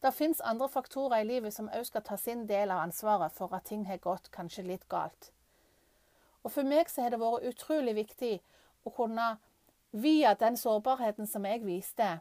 Det 0.00 0.14
fins 0.16 0.40
andre 0.40 0.68
faktorer 0.68 1.20
i 1.20 1.28
livet 1.28 1.52
som 1.54 1.68
òg 1.68 1.84
skal 1.84 2.02
ta 2.06 2.16
sin 2.16 2.46
del 2.48 2.70
av 2.72 2.86
ansvaret 2.86 3.34
for 3.36 3.52
at 3.56 3.66
ting 3.68 3.84
har 3.88 4.00
gått 4.00 4.30
kanskje 4.32 4.64
litt 4.64 4.88
galt. 4.88 5.32
Og 6.42 6.52
For 6.54 6.64
meg 6.64 6.88
så 6.88 7.04
har 7.04 7.12
det 7.12 7.20
vært 7.20 7.44
utrolig 7.50 7.94
viktig 7.98 8.38
å 8.88 8.92
kunne, 8.96 9.36
via 9.92 10.32
den 10.34 10.56
sårbarheten 10.56 11.26
som 11.26 11.44
jeg 11.44 11.64
viste, 11.66 12.20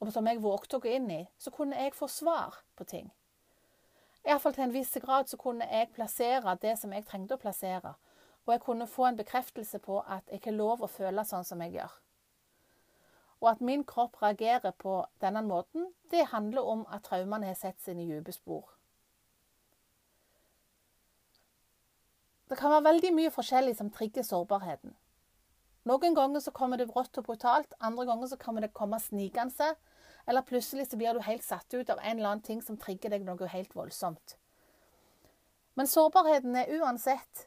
og 0.00 0.10
som 0.12 0.26
jeg 0.26 0.42
vågte 0.42 0.78
å 0.78 0.82
gå 0.82 0.90
inn 0.96 1.10
i, 1.12 1.22
så 1.38 1.52
kunne 1.54 1.78
jeg 1.78 1.94
få 1.94 2.08
svar 2.08 2.62
på 2.74 2.84
ting. 2.84 3.10
Iallfall 4.26 4.56
til 4.56 4.66
en 4.66 4.74
viss 4.74 4.96
grad 5.04 5.30
så 5.30 5.38
kunne 5.40 5.68
jeg 5.70 5.92
plassere 5.94 6.56
det 6.60 6.74
som 6.80 6.92
jeg 6.92 7.06
trengte 7.06 7.36
å 7.36 7.40
plassere. 7.40 7.94
Og 8.46 8.54
jeg 8.54 8.64
kunne 8.64 8.88
få 8.88 9.06
en 9.06 9.20
bekreftelse 9.20 9.78
på 9.84 10.00
at 10.00 10.26
jeg 10.32 10.42
har 10.44 10.56
lov 10.56 10.82
å 10.82 10.90
føle 10.90 11.24
sånn 11.24 11.46
som 11.46 11.60
jeg 11.62 11.78
gjør. 11.78 11.92
Og 13.40 13.50
at 13.50 13.60
min 13.64 13.84
kropp 13.84 14.22
reagerer 14.22 14.70
på 14.78 15.00
denne 15.20 15.42
måten, 15.42 15.88
det 16.10 16.26
handler 16.32 16.62
om 16.62 16.86
at 16.92 17.02
traumene 17.08 17.46
har 17.46 17.56
sett 17.56 17.80
sine 17.80 18.04
dype 18.08 18.32
spor. 18.32 18.68
Det 22.50 22.58
kan 22.58 22.72
være 22.74 22.84
veldig 22.84 23.12
mye 23.14 23.30
forskjellig 23.30 23.76
som 23.78 23.92
trigger 23.94 24.26
sårbarheten. 24.26 24.96
Noen 25.88 26.14
ganger 26.14 26.42
så 26.44 26.52
kommer 26.52 26.76
det 26.76 26.90
brått 26.90 27.16
og 27.16 27.24
brutalt, 27.28 27.74
andre 27.80 28.04
ganger 28.08 28.28
så 28.32 28.36
kommer 28.36 28.66
det 28.66 28.74
komme 28.76 28.98
snikende. 29.00 29.74
Eller 30.28 30.44
plutselig 30.46 30.90
så 30.90 30.98
blir 30.98 31.14
du 31.14 31.22
helt 31.24 31.44
satt 31.46 31.74
ut 31.74 31.90
av 31.90 31.98
en 32.02 32.18
eller 32.18 32.28
annen 32.28 32.44
ting 32.44 32.60
som 32.62 32.76
trigger 32.78 33.14
deg 33.14 33.24
noe 33.24 33.48
helt 33.48 33.72
voldsomt. 33.74 34.36
Men 35.78 35.88
sårbarheten 35.88 36.58
er 36.58 36.74
uansett 36.76 37.46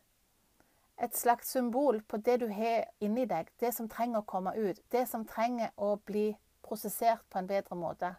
et 0.98 1.16
slags 1.18 1.52
symbol 1.52 2.02
på 2.02 2.18
det 2.18 2.40
du 2.40 2.48
har 2.54 2.86
inni 3.00 3.26
deg, 3.26 3.50
det 3.60 3.74
som 3.74 3.90
trenger 3.90 4.22
å 4.22 4.28
komme 4.30 4.54
ut, 4.56 4.80
det 4.92 5.08
som 5.10 5.26
trenger 5.26 5.72
å 5.76 5.96
bli 6.06 6.34
prosessert 6.64 7.24
på 7.30 7.40
en 7.40 7.48
bedre 7.50 7.76
måte. 7.76 8.14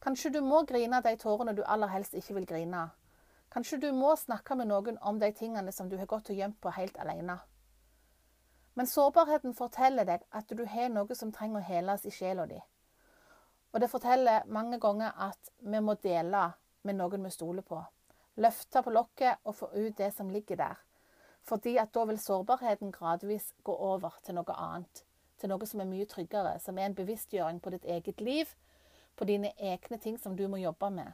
Kanskje 0.00 0.32
du 0.32 0.40
må 0.40 0.62
grine 0.64 1.02
de 1.04 1.16
tårene 1.20 1.54
du 1.56 1.62
aller 1.66 1.92
helst 1.92 2.14
ikke 2.16 2.34
vil 2.38 2.48
grine. 2.48 2.88
Kanskje 3.52 3.80
du 3.82 3.90
må 3.92 4.14
snakke 4.16 4.54
med 4.56 4.70
noen 4.70 4.98
om 5.02 5.18
de 5.18 5.32
tingene 5.36 5.72
som 5.72 5.88
du 5.88 5.96
har 5.98 6.08
gått 6.08 6.30
og 6.30 6.36
gjemt 6.36 6.60
på 6.60 6.72
helt 6.76 6.98
alene. 6.98 7.38
Men 8.74 8.86
sårbarheten 8.86 9.54
forteller 9.58 10.06
deg 10.06 10.22
at 10.30 10.52
du 10.56 10.62
har 10.64 10.92
noe 10.92 11.14
som 11.18 11.32
trenger 11.34 11.60
å 11.60 11.68
heles 11.68 12.06
i 12.06 12.12
sjela 12.14 12.46
di. 12.46 12.60
Og 13.72 13.82
det 13.82 13.90
forteller 13.90 14.46
mange 14.46 14.78
ganger 14.80 15.12
at 15.16 15.50
vi 15.58 15.80
må 15.80 15.94
dele 16.02 16.46
med 16.82 16.96
noen 16.96 17.26
vi 17.26 17.34
stoler 17.34 17.66
på. 17.66 17.82
Løfte 18.40 18.82
på 18.82 18.94
lokket 18.94 19.42
og 19.44 19.56
få 19.58 19.68
ut 19.74 19.98
det 19.98 20.12
som 20.14 20.30
ligger 20.30 20.56
der. 20.56 20.78
Fordi 21.48 21.76
at 21.80 21.94
da 21.94 22.04
vil 22.08 22.18
sårbarheten 22.20 22.92
gradvis 22.92 23.52
gå 23.64 23.74
over 23.74 24.18
til 24.24 24.36
noe 24.36 24.56
annet. 24.56 25.04
Til 25.40 25.50
noe 25.52 25.66
som 25.66 25.80
er 25.80 25.88
mye 25.88 26.06
tryggere, 26.06 26.58
som 26.60 26.78
er 26.78 26.90
en 26.90 26.98
bevisstgjøring 26.98 27.62
på 27.64 27.72
ditt 27.74 27.84
eget 27.84 28.20
liv, 28.20 28.52
på 29.16 29.24
dine 29.24 29.52
egne 29.56 29.98
ting 29.98 30.18
som 30.20 30.36
du 30.36 30.46
må 30.48 30.60
jobbe 30.60 30.90
med. 30.90 31.12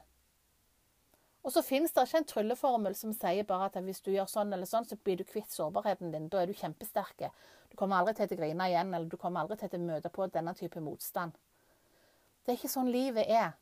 Og 1.46 1.52
så 1.54 1.62
finnes 1.62 1.92
det 1.94 2.02
ikke 2.02 2.18
en 2.18 2.26
trylleformel 2.26 2.94
som 2.98 3.12
sier 3.14 3.46
bare 3.46 3.68
at 3.68 3.76
hvis 3.86 4.02
du 4.02 4.10
gjør 4.10 4.26
sånn 4.26 4.50
eller 4.52 4.66
sånn, 4.66 4.86
så 4.88 4.98
blir 4.98 5.20
du 5.20 5.22
kvitt 5.24 5.52
sårbarheten 5.54 6.10
din. 6.10 6.26
Da 6.28 6.40
er 6.42 6.50
du 6.50 6.58
kjempesterk. 6.58 7.28
Du 7.70 7.76
kommer 7.78 8.00
aldri 8.00 8.16
til 8.18 8.34
å 8.34 8.40
grine 8.40 8.66
igjen, 8.66 8.90
eller 8.94 9.06
du 9.06 9.14
kommer 9.16 9.44
aldri 9.44 9.60
til 9.60 9.78
å 9.78 9.84
møte 9.84 10.10
på 10.10 10.26
denne 10.34 10.56
type 10.58 10.82
motstand. 10.82 11.38
Det 12.42 12.52
er 12.52 12.58
ikke 12.58 12.72
sånn 12.72 12.90
livet 12.90 13.30
er. 13.30 13.54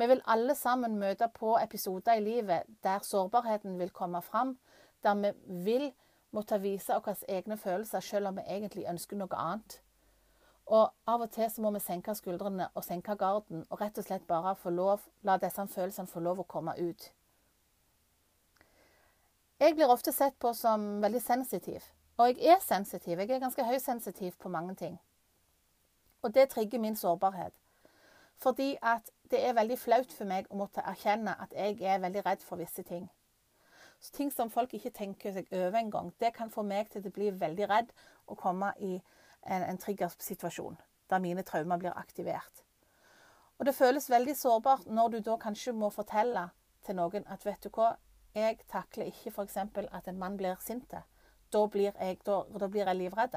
Vi 0.00 0.08
vil 0.08 0.22
alle 0.32 0.54
sammen 0.56 0.96
møte 1.00 1.28
på 1.34 1.58
episoder 1.60 2.16
i 2.16 2.24
livet 2.24 2.68
der 2.84 3.04
sårbarheten 3.04 3.76
vil 3.80 3.92
komme 3.92 4.22
fram, 4.24 4.54
der 5.02 5.14
vi 5.14 5.32
vil 5.64 5.92
måtte 6.30 6.60
vise 6.62 6.94
våre 6.94 7.16
egne 7.28 7.56
følelser 7.56 8.00
selv 8.00 8.30
om 8.30 8.36
vi 8.36 8.46
egentlig 8.46 8.88
ønsker 8.88 9.16
noe 9.16 9.36
annet. 9.36 9.80
Og 10.70 10.92
av 11.06 11.24
og 11.24 11.30
til 11.34 11.50
så 11.50 11.62
må 11.62 11.72
vi 11.74 11.80
senke 11.82 12.14
skuldrene 12.14 12.68
og 12.74 12.84
senke 12.86 13.16
garden 13.18 13.64
og 13.68 13.80
rett 13.80 13.98
og 13.98 14.06
slett 14.06 14.26
bare 14.26 14.54
få 14.54 14.70
lov, 14.70 15.02
la 15.26 15.36
disse 15.42 15.66
følelsene 15.66 16.10
få 16.10 16.22
lov 16.22 16.44
å 16.44 16.46
komme 16.46 16.76
ut. 16.78 17.10
Jeg 19.60 19.74
blir 19.74 19.90
ofte 19.92 20.12
sett 20.12 20.38
på 20.38 20.54
som 20.56 21.02
veldig 21.02 21.20
sensitiv. 21.20 21.84
Og 22.16 22.28
jeg 22.28 22.54
er 22.54 22.62
sensitiv. 22.64 23.18
Jeg 23.18 23.30
er 23.30 23.42
ganske 23.42 23.64
høysensitiv 23.64 24.32
på 24.38 24.48
mange 24.48 24.74
ting. 24.74 25.00
Og 26.22 26.34
det 26.34 26.48
trigger 26.48 26.78
min 26.78 26.96
sårbarhet. 26.96 27.52
Fordi 28.36 28.76
at 28.82 29.10
det 29.30 29.42
er 29.46 29.52
veldig 29.52 29.78
flaut 29.78 30.12
for 30.12 30.24
meg 30.24 30.46
å 30.50 30.56
måtte 30.56 30.84
erkjenne 30.86 31.34
at 31.40 31.52
jeg 31.52 31.76
er 31.82 32.00
veldig 32.00 32.24
redd 32.26 32.44
for 32.44 32.60
visse 32.60 32.82
ting. 32.82 33.10
Så 34.00 34.12
ting 34.16 34.30
som 34.32 34.50
folk 34.50 34.72
ikke 34.74 34.94
tenker 34.96 35.34
seg 35.34 35.50
over 35.52 35.76
engang, 35.78 36.12
det 36.20 36.32
kan 36.36 36.50
få 36.50 36.64
meg 36.64 36.88
til 36.92 37.04
å 37.04 37.12
bli 37.12 37.30
veldig 37.36 37.68
redd 37.68 37.92
og 38.26 38.38
komme 38.40 38.72
i 38.80 38.94
en, 38.96 39.62
en 39.62 39.78
triggersituasjon 39.78 40.78
der 41.10 41.20
mine 41.20 41.42
traumer 41.42 41.76
blir 41.80 41.96
aktivert. 41.98 42.64
Og 43.58 43.66
det 43.66 43.74
føles 43.76 44.08
veldig 44.10 44.36
sårbart 44.38 44.86
når 44.88 45.08
du 45.08 45.18
da 45.26 45.36
kanskje 45.36 45.74
må 45.76 45.90
fortelle 45.92 46.46
til 46.86 46.96
noen 46.96 47.26
at 47.28 47.44
vet 47.44 47.60
du 47.66 47.68
hva, 47.74 47.92
jeg 48.32 48.60
takler 48.70 49.10
ikke 49.10 49.32
f.eks. 49.34 49.56
at 49.58 50.08
en 50.08 50.18
mann 50.18 50.36
blir 50.38 50.56
sint. 50.64 50.94
Da 51.52 51.66
blir 51.66 51.90
jeg, 51.90 52.20
da, 52.24 52.44
da 52.60 52.68
blir 52.68 52.86
jeg 52.86 52.96
livredd. 52.96 53.36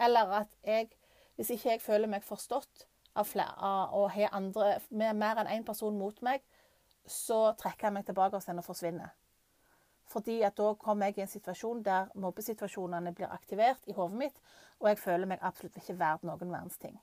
Eller 0.00 0.32
at 0.40 0.56
jeg, 0.64 0.88
hvis 1.36 1.52
ikke 1.54 1.70
jeg 1.74 1.84
føler 1.84 2.08
meg 2.08 2.24
forstått 2.24 2.86
av 3.14 3.28
flere, 3.28 3.72
og 3.92 4.10
har 4.14 4.32
andre 4.32 4.78
mer 4.90 5.42
enn 5.42 5.52
én 5.58 5.66
person 5.68 5.98
mot 5.98 6.18
meg, 6.24 6.40
så 7.06 7.52
trekker 7.60 7.90
jeg 7.90 7.98
meg 7.98 8.06
tilbake 8.08 8.40
og 8.40 8.64
forsvinner. 8.64 9.12
Fordi 10.12 10.42
at 10.44 10.58
da 10.60 10.74
kommer 10.76 11.08
jeg 11.08 11.18
i 11.18 11.24
en 11.24 11.32
situasjon 11.32 11.80
der 11.86 12.10
mobbesituasjonene 12.14 13.14
blir 13.16 13.32
aktivert 13.32 13.88
i 13.88 13.96
hodet 13.96 14.18
mitt, 14.24 14.42
og 14.80 14.90
jeg 14.90 15.00
føler 15.00 15.30
meg 15.30 15.40
absolutt 15.40 15.78
ikke 15.80 15.96
verdt 15.98 16.28
noen 16.28 16.52
verdens 16.52 16.78
ting. 16.82 17.00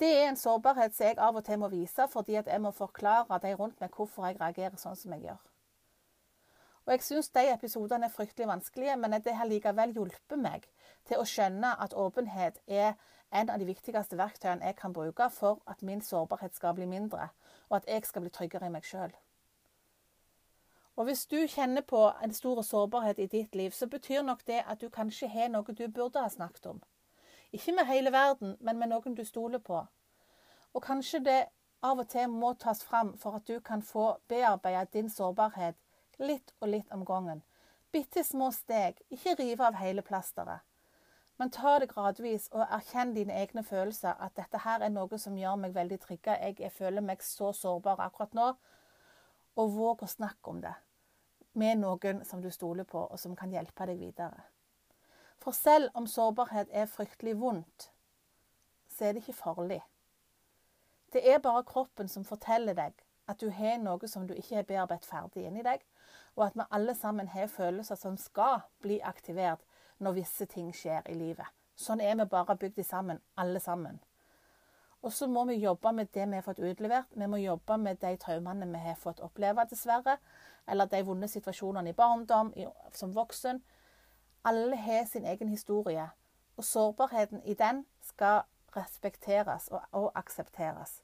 Det 0.00 0.10
er 0.10 0.28
en 0.28 0.36
sårbarhet 0.36 0.94
som 0.94 1.06
jeg 1.06 1.18
av 1.22 1.36
og 1.38 1.44
til 1.46 1.58
må 1.62 1.70
vise, 1.70 2.08
fordi 2.10 2.34
at 2.40 2.50
jeg 2.50 2.60
må 2.60 2.74
forklare 2.74 3.38
de 3.42 3.54
rundt 3.54 3.80
meg 3.80 3.94
hvorfor 3.94 4.26
jeg 4.26 4.40
reagerer 4.40 4.76
sånn 4.80 4.98
som 4.98 5.14
jeg 5.14 5.28
gjør. 5.28 5.42
Og 6.84 6.92
Jeg 6.92 7.02
syns 7.02 7.30
de 7.32 7.46
episodene 7.48 8.06
er 8.06 8.12
fryktelig 8.12 8.48
vanskelige, 8.48 8.96
men 8.96 9.16
det 9.24 9.34
har 9.34 9.48
likevel 9.48 9.94
hjulpet 9.96 10.38
meg 10.38 10.66
til 11.08 11.16
å 11.16 11.24
skjønne 11.24 11.70
at 11.80 11.94
åpenhet 11.96 12.58
er 12.66 12.92
en 13.32 13.50
av 13.50 13.58
de 13.58 13.68
viktigste 13.70 14.18
verktøyene 14.20 14.66
jeg 14.66 14.76
kan 14.76 14.92
bruke 14.92 15.30
for 15.32 15.62
at 15.66 15.82
min 15.82 16.02
sårbarhet 16.04 16.54
skal 16.54 16.74
bli 16.76 16.86
mindre, 16.90 17.30
og 17.70 17.78
at 17.80 17.88
jeg 17.88 18.04
skal 18.04 18.26
bli 18.26 18.34
tryggere 18.34 18.68
i 18.68 18.74
meg 18.74 18.84
sjøl. 18.84 19.14
Og 20.96 21.04
hvis 21.04 21.26
du 21.26 21.46
kjenner 21.46 21.82
på 21.82 22.00
en 22.22 22.32
stor 22.32 22.62
sårbarhet 22.62 23.18
i 23.18 23.26
ditt 23.26 23.54
liv, 23.54 23.70
så 23.70 23.86
betyr 23.86 24.22
nok 24.22 24.46
det 24.46 24.62
at 24.66 24.80
du 24.80 24.88
kanskje 24.88 25.28
har 25.28 25.48
noe 25.50 25.74
du 25.74 25.88
burde 25.88 26.22
ha 26.22 26.28
snakket 26.28 26.66
om. 26.66 26.82
Ikke 27.52 27.72
med 27.72 27.86
hele 27.86 28.12
verden, 28.12 28.56
men 28.60 28.78
med 28.78 28.88
noen 28.88 29.14
du 29.14 29.24
stoler 29.24 29.58
på. 29.58 29.86
Og 30.74 30.82
kanskje 30.82 31.18
det 31.18 31.40
av 31.82 31.98
og 31.98 32.08
til 32.08 32.28
må 32.30 32.52
tas 32.54 32.82
fram 32.84 33.12
for 33.18 33.36
at 33.38 33.46
du 33.46 33.60
kan 33.60 33.82
få 33.82 34.16
bearbeida 34.28 34.84
din 34.92 35.10
sårbarhet 35.10 35.76
litt 36.18 36.54
og 36.60 36.68
litt 36.68 36.92
om 36.92 37.04
gangen. 37.04 37.42
Bitte 37.92 38.24
små 38.24 38.50
steg, 38.50 38.98
ikke 39.10 39.36
rive 39.38 39.66
av 39.66 39.76
hele 39.78 40.02
plasteret. 40.02 40.62
Men 41.38 41.50
ta 41.50 41.78
det 41.78 41.90
gradvis 41.90 42.46
og 42.52 42.62
erkjenn 42.62 43.14
dine 43.14 43.34
egne 43.34 43.64
følelser. 43.66 44.14
At 44.22 44.36
dette 44.38 44.60
her 44.62 44.82
er 44.86 44.92
noe 44.94 45.18
som 45.18 45.38
gjør 45.38 45.56
meg 45.58 45.74
veldig 45.74 45.98
trygga. 46.02 46.36
Jeg 46.38 46.70
føler 46.72 47.02
meg 47.02 47.22
så 47.26 47.50
sårbar 47.52 48.02
akkurat 48.02 48.34
nå. 48.38 48.52
Og 49.56 49.74
våg 49.74 50.02
å 50.02 50.10
snakke 50.10 50.50
om 50.50 50.60
det 50.64 50.74
med 51.54 51.78
noen 51.78 52.24
som 52.26 52.42
du 52.42 52.50
stoler 52.50 52.84
på, 52.84 52.98
og 52.98 53.18
som 53.18 53.36
kan 53.38 53.52
hjelpe 53.54 53.86
deg 53.86 54.00
videre. 54.00 54.42
For 55.38 55.54
selv 55.54 55.90
om 55.94 56.06
sårbarhet 56.10 56.72
er 56.72 56.90
fryktelig 56.90 57.36
vondt, 57.38 57.90
så 58.90 59.04
er 59.04 59.14
det 59.14 59.22
ikke 59.22 59.38
farlig. 59.38 59.80
Det 61.12 61.22
er 61.30 61.42
bare 61.42 61.62
kroppen 61.66 62.08
som 62.10 62.26
forteller 62.26 62.74
deg 62.74 63.02
at 63.30 63.40
du 63.40 63.50
har 63.54 63.78
noe 63.78 64.08
som 64.10 64.26
du 64.26 64.34
ikke 64.34 64.56
har 64.56 64.66
bearbeidet 64.68 65.06
ferdig 65.06 65.46
inni 65.46 65.62
deg, 65.62 65.84
og 66.34 66.48
at 66.48 66.56
vi 66.58 66.66
alle 66.70 66.94
sammen 66.98 67.30
har 67.30 67.46
følelser 67.46 67.98
som 67.98 68.16
skal 68.18 68.64
bli 68.82 68.98
aktivert 69.02 69.62
når 70.02 70.18
visse 70.18 70.46
ting 70.50 70.72
skjer 70.74 71.06
i 71.08 71.14
livet. 71.14 71.46
Sånn 71.76 72.02
er 72.02 72.16
vi 72.18 72.26
bare 72.30 72.56
bygd 72.58 72.82
sammen, 72.86 73.20
alle 73.36 73.60
sammen. 73.62 74.00
Og 75.04 75.12
så 75.12 75.26
må 75.28 75.44
vi 75.44 75.60
jobbe 75.60 75.92
med 75.92 76.06
det 76.14 76.24
vi 76.28 76.38
har 76.38 76.42
fått 76.42 76.62
utlevert. 76.64 77.10
Vi 77.12 77.26
må 77.28 77.36
jobbe 77.36 77.76
med 77.78 78.00
de 78.00 78.16
traumene 78.16 78.66
vi 78.72 78.80
har 78.80 78.96
fått 78.96 79.20
oppleve, 79.20 79.66
dessverre. 79.70 80.16
Eller 80.68 80.88
de 80.88 81.02
vonde 81.04 81.28
situasjonene 81.28 81.92
i 81.92 81.96
barndom, 81.96 82.54
som 82.92 83.12
voksen. 83.14 83.60
Alle 84.44 84.76
har 84.76 85.04
sin 85.04 85.24
egen 85.24 85.48
historie, 85.48 86.08
og 86.56 86.64
sårbarheten 86.64 87.42
i 87.44 87.54
den 87.54 87.84
skal 88.02 88.42
respekteres 88.76 89.68
og, 89.68 89.80
og 89.92 90.10
aksepteres. 90.14 91.02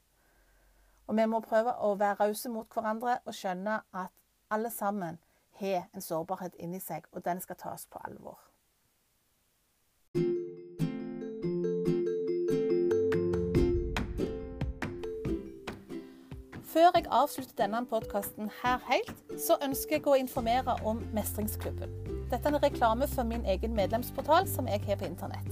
Og 1.07 1.17
vi 1.17 1.25
må 1.25 1.39
prøve 1.39 1.73
å 1.73 1.95
være 1.95 2.25
rause 2.25 2.49
mot 2.49 2.73
hverandre 2.73 3.19
og 3.25 3.35
skjønne 3.35 3.81
at 3.93 4.13
alle 4.49 4.69
sammen 4.69 5.19
har 5.61 5.89
en 5.93 6.01
sårbarhet 6.01 6.55
inni 6.59 6.79
seg, 6.79 7.05
og 7.11 7.25
den 7.25 7.41
skal 7.41 7.55
tas 7.55 7.85
på 7.85 8.01
alvor. 8.05 8.39
Før 16.71 16.93
jeg 16.95 17.09
avslutter 17.11 17.57
denne 17.57 17.81
podkasten 17.83 18.47
her 18.61 18.77
helt, 18.87 19.09
så 19.35 19.57
ønsker 19.65 19.97
jeg 19.97 20.05
å 20.07 20.13
informere 20.15 20.77
om 20.87 21.01
Mestringsklubben. 21.11 21.91
Dette 22.31 22.47
er 22.47 22.53
en 22.53 22.63
reklame 22.63 23.09
for 23.11 23.27
min 23.27 23.43
egen 23.43 23.73
medlemsportal 23.75 24.47
som 24.47 24.69
jeg 24.71 24.79
har 24.85 25.01
på 25.01 25.09
internett. 25.09 25.49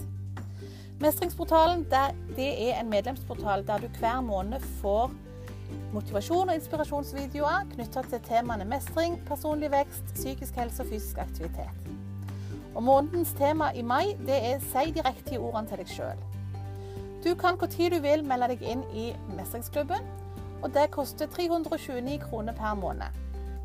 Mestringsportalen 1.03 1.83
det 1.89 2.45
er 2.45 2.77
en 2.77 2.91
medlemsportal 2.91 3.65
der 3.67 3.83
du 3.83 3.99
hver 3.99 4.21
måned 4.23 4.63
får 4.79 5.11
motivasjon 5.91 6.53
og 6.53 6.55
inspirasjonsvideoer 6.55 7.67
knytta 7.73 8.05
til 8.13 8.23
temaene 8.29 8.69
mestring, 8.71 9.19
personlig 9.27 9.73
vekst, 9.75 10.15
psykisk 10.15 10.55
helse 10.61 10.85
og 10.85 10.93
fysisk 10.93 11.19
aktivitet. 11.19 11.91
Og 12.77 12.83
Månedens 12.83 13.35
tema 13.35 13.73
i 13.75 13.83
mai 13.83 14.15
det 14.23 14.39
er 14.53 14.59
'si 14.59 14.91
de 14.91 15.03
riktige 15.09 15.39
ordene 15.39 15.67
til 15.67 15.77
deg 15.77 15.87
sjøl'. 15.87 16.25
Du 17.23 17.35
kan 17.35 17.57
hvor 17.57 17.67
tid 17.67 17.91
du 17.91 17.99
vil 17.99 18.23
melde 18.23 18.47
deg 18.47 18.61
inn 18.61 18.83
i 18.93 19.13
Mestringsklubben, 19.35 19.99
og 20.61 20.73
det 20.75 20.91
koster 20.91 21.27
329 21.27 22.19
kroner 22.27 22.55
per 22.57 22.77
måned. 22.79 23.17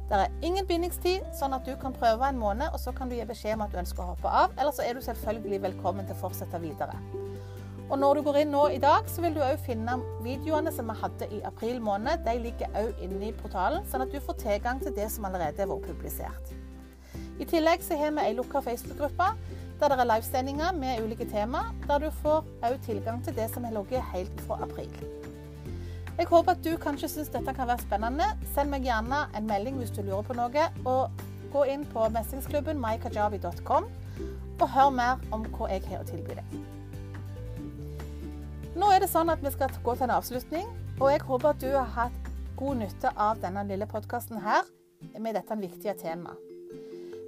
Det 0.09 0.19
er 0.21 0.33
ingen 0.45 0.67
bindingstid, 0.69 1.25
sånn 1.33 1.55
at 1.57 1.65
du 1.65 1.73
kan 1.81 1.95
prøve 1.97 2.29
en 2.29 2.39
måned, 2.39 2.69
og 2.73 2.81
så 2.81 2.93
kan 2.93 3.09
du 3.09 3.17
gi 3.17 3.25
beskjed 3.25 3.57
om 3.57 3.65
at 3.65 3.73
du 3.73 3.81
ønsker 3.81 4.05
å 4.05 4.11
hoppe 4.13 4.29
av. 4.29 4.53
Eller 4.59 4.75
så 4.77 4.85
er 4.85 4.95
du 4.95 5.01
selvfølgelig 5.05 5.63
velkommen 5.65 6.05
til 6.05 6.17
å 6.17 6.21
fortsette 6.27 6.61
videre. 6.61 6.99
Og 7.89 7.99
når 8.01 8.19
du 8.19 8.23
går 8.27 8.39
inn 8.43 8.53
nå 8.53 8.67
i 8.73 8.81
dag, 8.81 9.09
så 9.09 9.25
vil 9.25 9.35
du 9.37 9.41
òg 9.45 9.59
finne 9.65 9.97
videoene 10.25 10.73
som 10.73 10.93
vi 10.93 10.99
hadde 11.01 11.29
i 11.33 11.41
april 11.49 11.81
måned. 11.85 12.23
De 12.29 12.37
ligger 12.41 12.79
òg 12.81 13.03
inne 13.05 13.31
i 13.31 13.35
portalen, 13.41 13.85
sånn 13.89 14.05
at 14.05 14.13
du 14.13 14.21
får 14.25 14.41
tilgang 14.45 14.81
til 14.85 14.95
det 14.97 15.09
som 15.13 15.25
allerede 15.29 15.65
er 15.65 15.73
vært 15.73 15.89
publisert. 15.89 16.55
I 17.41 17.49
tillegg 17.49 17.83
så 17.83 17.97
har 17.99 18.13
vi 18.15 18.29
ei 18.29 18.37
lukka 18.37 18.63
Facebook-gruppe 18.63 19.33
der 19.81 19.91
det 19.91 20.05
er 20.05 20.11
livesendinger 20.13 20.73
med 20.79 21.03
ulike 21.03 21.27
tema, 21.29 21.67
der 21.89 22.07
du 22.07 22.11
får 22.23 22.45
òg 22.63 22.81
tilgang 22.87 23.25
til 23.25 23.37
det 23.37 23.51
som 23.53 23.65
har 23.65 23.75
ligget 23.75 24.13
helt 24.15 24.45
fra 24.47 24.63
april. 24.63 25.24
Jeg 26.15 26.29
håper 26.31 26.55
at 26.55 26.63
du 26.63 26.77
kanskje 26.79 27.09
syns 27.11 27.33
dette 27.35 27.55
kan 27.57 27.67
være 27.67 27.83
spennende. 27.83 28.27
Send 28.55 28.71
meg 28.71 28.87
gjerne 28.87 29.25
en 29.35 29.49
melding 29.49 29.81
hvis 29.81 29.91
du 29.95 30.03
lurer 30.03 30.23
på 30.27 30.37
noe. 30.39 30.69
Og 30.87 31.25
gå 31.55 31.65
inn 31.71 31.83
på 31.91 32.07
mestringsklubben 32.15 32.79
mykajabi.com 32.83 33.91
og 34.63 34.71
hør 34.71 34.95
mer 34.95 35.21
om 35.35 35.43
hva 35.57 35.69
jeg 35.73 35.83
har 35.91 36.05
å 36.05 36.09
tilby 36.09 36.39
deg. 36.39 36.55
Nå 38.79 38.91
er 38.91 39.03
det 39.03 39.11
sånn 39.11 39.31
at 39.31 39.43
vi 39.43 39.53
skal 39.55 39.75
gå 39.85 39.95
til 39.95 40.07
en 40.09 40.17
avslutning, 40.17 40.71
og 40.99 41.11
jeg 41.13 41.23
håper 41.27 41.51
at 41.53 41.63
du 41.63 41.69
har 41.75 41.91
hatt 41.95 42.33
god 42.59 42.83
nytte 42.83 43.11
av 43.19 43.43
denne 43.43 43.67
lille 43.69 43.87
podkasten 43.91 44.43
her 44.43 44.67
med 45.19 45.35
dette 45.39 45.59
viktige 45.59 45.95
temaet. 45.99 46.54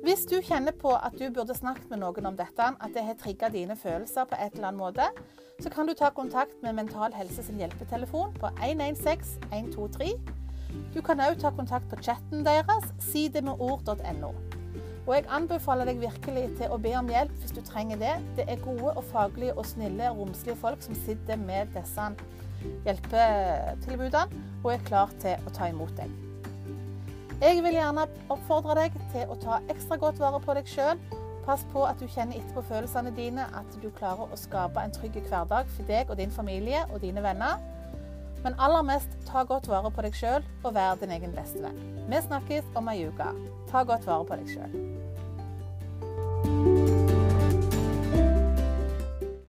Hvis 0.06 0.22
du 0.30 0.36
kjenner 0.38 0.70
på 0.70 0.92
at 0.94 1.16
du 1.18 1.24
burde 1.34 1.54
snakket 1.56 1.88
med 1.90 1.98
noen 1.98 2.28
om 2.28 2.36
dette, 2.38 2.62
at 2.62 2.92
det 2.94 3.02
har 3.02 3.16
trigga 3.18 3.48
dine 3.50 3.74
følelser 3.74 4.28
på 4.30 4.36
et 4.38 4.54
eller 4.54 4.68
annet 4.68 4.78
måte, 4.78 5.06
så 5.58 5.70
kan 5.72 5.88
du 5.88 5.96
ta 5.98 6.12
kontakt 6.14 6.60
med 6.62 6.76
Mental 6.76 7.10
Helse 7.16 7.42
sin 7.42 7.58
hjelpetelefon 7.58 8.36
på 8.38 8.52
116 8.62 9.48
123. 9.50 10.12
Du 10.94 11.00
kan 11.02 11.18
òg 11.24 11.40
ta 11.42 11.50
kontakt 11.56 11.88
på 11.90 11.98
chatten 12.06 12.44
deres, 12.46 12.86
sidemedord.no. 13.08 14.30
Og 15.08 15.10
jeg 15.16 15.26
anbefaler 15.40 15.90
deg 15.90 15.98
virkelig 16.04 16.44
til 16.60 16.70
å 16.70 16.78
be 16.86 16.92
om 17.00 17.10
hjelp 17.10 17.34
hvis 17.40 17.56
du 17.56 17.64
trenger 17.66 17.98
det. 17.98 18.14
Det 18.38 18.46
er 18.46 18.62
gode 18.62 18.92
og 18.92 19.02
faglige 19.10 19.56
og 19.58 19.66
snille 19.66 20.12
og 20.12 20.22
romslige 20.22 20.58
folk 20.62 20.86
som 20.86 20.94
sitter 21.02 21.42
med 21.42 21.74
disse 21.74 22.06
hjelpetilbudene 22.86 24.46
og 24.62 24.70
er 24.76 24.86
klar 24.86 25.18
til 25.18 25.50
å 25.50 25.56
ta 25.58 25.66
imot 25.74 25.98
deg. 25.98 26.25
Jeg 27.36 27.60
vil 27.62 27.76
gjerne 27.76 28.06
oppfordre 28.32 28.78
deg 28.78 28.98
til 29.12 29.28
å 29.28 29.36
ta 29.40 29.60
ekstra 29.72 29.98
godt 30.00 30.20
vare 30.22 30.40
på 30.40 30.54
deg 30.56 30.68
sjøl 30.70 31.00
Pass 31.46 31.62
på 31.70 31.84
at 31.86 32.00
du 32.02 32.08
kjenner 32.10 32.40
etterpå 32.40 32.64
følelsene 32.66 33.12
dine, 33.14 33.44
at 33.54 33.76
du 33.78 33.86
klarer 33.94 34.26
å 34.26 34.38
skape 34.40 34.82
en 34.82 34.90
trygg 34.90 35.20
hverdag 35.28 35.70
for 35.76 35.86
deg 35.86 36.10
og 36.10 36.18
din 36.18 36.34
familie 36.34 36.80
og 36.90 36.98
dine 37.04 37.22
venner. 37.22 37.62
Men 38.42 38.58
aller 38.58 38.82
mest, 38.82 39.14
ta 39.30 39.44
godt 39.46 39.70
vare 39.70 39.92
på 39.94 40.02
deg 40.02 40.18
sjøl 40.18 40.42
og 40.64 40.74
vær 40.74 40.98
din 40.98 41.14
egen 41.14 41.38
beste 41.38 41.62
venn. 41.62 41.78
Vi 42.10 42.22
snakkes 42.26 42.74
om 42.74 42.90
ei 42.90 43.06
uke. 43.06 43.30
Ta 43.70 43.86
godt 43.86 44.10
vare 44.10 44.26
på 44.26 44.42
deg 44.42 44.54
sjøl. 44.56 44.95